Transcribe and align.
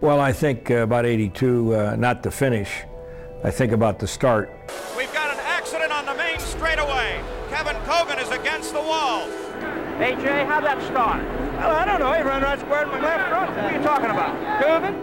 Well, 0.00 0.20
I 0.20 0.32
think 0.32 0.70
uh, 0.70 0.76
about 0.76 1.06
82, 1.06 1.74
uh, 1.74 1.96
not 1.98 2.22
the 2.22 2.30
finish. 2.30 2.84
I 3.42 3.50
think 3.50 3.72
about 3.72 3.98
the 3.98 4.06
start. 4.06 4.48
We've 4.96 5.12
got 5.12 5.32
an 5.34 5.40
accident 5.40 5.90
on 5.90 6.06
the 6.06 6.14
main 6.14 6.38
straightaway. 6.38 7.20
Kevin 7.50 7.74
Cogan 7.82 8.20
is 8.20 8.30
against 8.30 8.72
the 8.74 8.80
wall. 8.80 9.26
AJ, 9.98 10.46
how'd 10.46 10.62
that 10.62 10.80
start? 10.82 11.20
Well, 11.58 11.74
I 11.74 11.84
don't 11.84 11.98
know. 11.98 12.12
He 12.12 12.22
ran 12.22 12.42
right 12.42 12.60
square 12.60 12.84
in 12.84 12.88
my 12.90 13.00
left 13.00 13.28
front. 13.28 13.50
What 13.56 13.64
are 13.64 13.76
you 13.76 13.82
talking 13.82 14.10
about? 14.10 14.62
Cogan? 14.62 14.94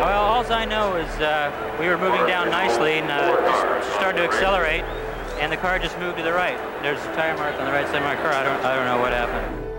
Well, 0.00 0.24
all 0.24 0.50
I 0.50 0.64
know 0.64 0.96
is 0.96 1.10
uh, 1.20 1.52
we 1.78 1.86
were 1.86 1.98
moving 1.98 2.26
down 2.26 2.48
nicely 2.48 2.92
and 2.92 3.10
uh, 3.10 3.36
just 3.36 3.94
started 3.96 4.18
to 4.18 4.24
accelerate, 4.24 4.82
and 5.40 5.52
the 5.52 5.58
car 5.58 5.78
just 5.78 5.98
moved 5.98 6.16
to 6.16 6.22
the 6.22 6.32
right. 6.32 6.56
There's 6.82 7.00
a 7.00 7.14
tire 7.14 7.36
mark 7.36 7.54
on 7.56 7.66
the 7.66 7.72
right 7.72 7.86
side 7.88 7.96
of 7.96 8.04
my 8.04 8.16
car. 8.16 8.32
I 8.32 8.44
don't, 8.44 8.64
I 8.64 8.76
don't 8.76 8.86
know 8.86 8.98
what 8.98 9.12
happened. 9.12 9.69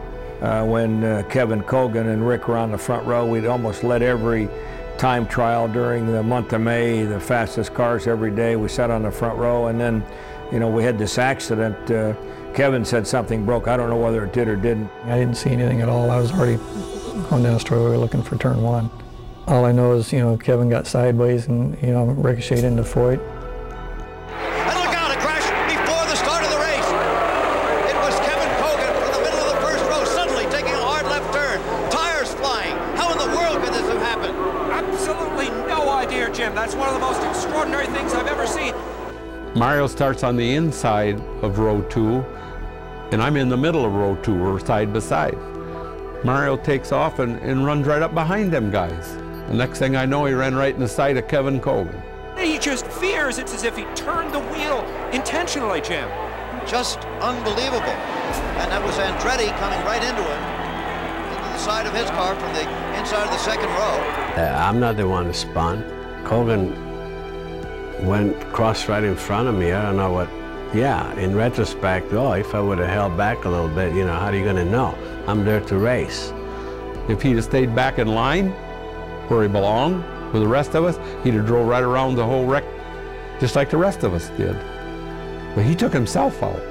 Uh, 0.41 0.65
when 0.65 1.03
uh, 1.03 1.23
Kevin 1.29 1.61
Cogan 1.61 2.09
and 2.09 2.27
Rick 2.27 2.47
were 2.47 2.57
on 2.57 2.71
the 2.71 2.77
front 2.77 3.05
row, 3.05 3.25
we'd 3.25 3.45
almost 3.45 3.83
led 3.83 4.01
every 4.01 4.49
time 4.97 5.27
trial 5.27 5.67
during 5.67 6.07
the 6.07 6.23
month 6.23 6.53
of 6.53 6.61
May, 6.61 7.03
the 7.03 7.19
fastest 7.19 7.73
cars 7.73 8.07
every 8.07 8.31
day. 8.31 8.55
We 8.55 8.67
sat 8.67 8.89
on 8.89 9.03
the 9.03 9.11
front 9.11 9.37
row, 9.37 9.67
and 9.67 9.79
then, 9.79 10.03
you 10.51 10.59
know, 10.59 10.69
we 10.69 10.83
had 10.83 10.97
this 10.97 11.17
accident. 11.17 11.91
Uh, 11.91 12.15
Kevin 12.53 12.83
said 12.83 13.07
something 13.07 13.45
broke. 13.45 13.67
I 13.67 13.77
don't 13.77 13.89
know 13.89 13.97
whether 13.97 14.25
it 14.25 14.33
did 14.33 14.47
or 14.47 14.55
didn't. 14.55 14.89
I 15.05 15.17
didn't 15.17 15.37
see 15.37 15.51
anything 15.51 15.81
at 15.81 15.89
all. 15.89 16.09
I 16.11 16.19
was 16.19 16.31
already 16.31 16.57
going 17.29 17.43
down 17.43 17.53
the 17.53 17.59
straightaway 17.59 17.97
looking 17.97 18.23
for 18.23 18.35
turn 18.37 18.61
one. 18.61 18.89
All 19.47 19.65
I 19.65 19.71
know 19.71 19.93
is, 19.93 20.11
you 20.11 20.19
know, 20.19 20.37
Kevin 20.37 20.69
got 20.69 20.87
sideways 20.87 21.47
and, 21.47 21.81
you 21.81 21.91
know, 21.91 22.05
ricocheted 22.05 22.65
into 22.65 22.83
Foyt. 22.83 23.19
Jim. 36.41 36.55
That's 36.55 36.73
one 36.73 36.87
of 36.87 36.95
the 36.95 36.99
most 36.99 37.21
extraordinary 37.21 37.85
things 37.85 38.15
I've 38.15 38.25
ever 38.25 38.47
seen. 38.47 38.73
Mario 39.53 39.85
starts 39.85 40.23
on 40.23 40.35
the 40.35 40.55
inside 40.55 41.19
of 41.43 41.59
row 41.59 41.83
two, 41.83 42.25
and 43.11 43.21
I'm 43.21 43.37
in 43.37 43.47
the 43.47 43.57
middle 43.57 43.85
of 43.85 43.93
row 43.93 44.15
two. 44.23 44.35
We're 44.35 44.59
side 44.59 44.91
by 44.91 45.01
side. 45.01 45.37
Mario 46.23 46.57
takes 46.57 46.91
off 46.91 47.19
and, 47.19 47.37
and 47.43 47.63
runs 47.63 47.85
right 47.85 48.01
up 48.01 48.15
behind 48.15 48.51
them 48.51 48.71
guys. 48.71 49.17
The 49.49 49.53
next 49.53 49.77
thing 49.77 49.95
I 49.95 50.07
know, 50.07 50.25
he 50.25 50.33
ran 50.33 50.55
right 50.55 50.73
in 50.73 50.79
the 50.79 50.87
side 50.87 51.15
of 51.17 51.27
Kevin 51.27 51.59
Cogan. 51.59 52.01
He 52.39 52.57
just 52.57 52.87
fears 52.87 53.37
it's 53.37 53.53
as 53.53 53.63
if 53.63 53.77
he 53.77 53.83
turned 53.93 54.33
the 54.33 54.39
wheel 54.39 54.83
intentionally, 55.13 55.79
Jim. 55.81 56.09
Just 56.65 56.97
unbelievable. 57.21 57.97
And 58.57 58.71
that 58.71 58.83
was 58.83 58.95
Andretti 58.95 59.55
coming 59.59 59.79
right 59.85 60.01
into 60.01 60.23
him, 60.23 61.37
into 61.37 61.53
the 61.53 61.59
side 61.59 61.85
of 61.85 61.93
his 61.93 62.09
car 62.09 62.33
from 62.33 62.51
the 62.53 62.61
inside 62.97 63.25
of 63.25 63.29
the 63.29 63.37
second 63.37 63.69
row. 63.69 64.41
Uh, 64.43 64.57
I'm 64.59 64.79
not 64.79 64.97
the 64.97 65.07
one 65.07 65.27
that 65.27 65.35
spun. 65.35 66.00
Cogan 66.25 66.75
went 68.05 68.39
cross 68.53 68.87
right 68.87 69.03
in 69.03 69.15
front 69.15 69.47
of 69.47 69.55
me. 69.55 69.71
I 69.71 69.81
don't 69.81 69.97
know 69.97 70.11
what. 70.11 70.29
Yeah, 70.73 71.13
in 71.19 71.35
retrospect, 71.35 72.13
oh, 72.13 72.31
if 72.31 72.55
I 72.55 72.61
would 72.61 72.77
have 72.77 72.89
held 72.89 73.17
back 73.17 73.43
a 73.43 73.49
little 73.49 73.67
bit, 73.67 73.93
you 73.93 74.05
know, 74.05 74.13
how 74.13 74.27
are 74.27 74.35
you 74.35 74.43
going 74.43 74.55
to 74.55 74.65
know? 74.65 74.97
I'm 75.27 75.43
there 75.43 75.59
to 75.59 75.77
race. 75.77 76.31
If 77.09 77.21
he'd 77.21 77.35
have 77.35 77.43
stayed 77.43 77.75
back 77.75 77.99
in 77.99 78.07
line 78.07 78.51
where 79.27 79.43
he 79.43 79.49
belonged 79.49 80.05
with 80.31 80.41
the 80.41 80.47
rest 80.47 80.75
of 80.75 80.85
us, 80.85 80.97
he'd 81.23 81.33
have 81.33 81.45
drove 81.45 81.67
right 81.67 81.83
around 81.83 82.15
the 82.15 82.25
whole 82.25 82.45
wreck 82.45 82.63
just 83.41 83.55
like 83.55 83.71
the 83.71 83.77
rest 83.77 84.03
of 84.03 84.13
us 84.13 84.29
did. 84.37 84.55
But 85.55 85.65
he 85.65 85.75
took 85.75 85.91
himself 85.91 86.43
out. 86.43 86.61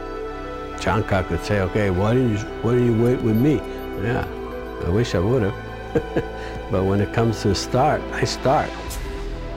Johncock 0.79 1.27
could 1.27 1.45
say, 1.45 1.61
okay, 1.63 1.91
why 1.91 2.15
didn't 2.15 2.39
you, 2.39 2.39
why 2.63 2.75
didn't 2.75 2.97
you 2.97 3.05
wait 3.05 3.21
with 3.21 3.37
me? 3.37 3.57
Yeah, 4.03 4.25
I 4.87 4.89
wish 4.89 5.17
I 5.17 5.19
would 5.19 5.43
have. 5.43 5.55
but 6.71 6.85
when 6.85 7.01
it 7.01 7.13
comes 7.13 7.43
to 7.43 7.57
start, 7.57 8.01
I 8.13 8.25
start. 8.25 8.71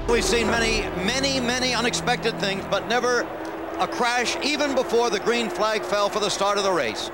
We've 0.09 0.23
seen 0.23 0.47
many, 0.47 0.81
many, 1.05 1.39
many 1.39 1.73
unexpected 1.73 2.37
things, 2.39 2.63
but 2.69 2.87
never 2.87 3.21
a 3.79 3.87
crash 3.87 4.35
even 4.43 4.75
before 4.75 5.09
the 5.09 5.19
green 5.19 5.49
flag 5.49 5.81
fell 5.81 6.09
for 6.09 6.19
the 6.19 6.29
start 6.29 6.57
of 6.57 6.65
the 6.65 6.71
race. 6.71 7.09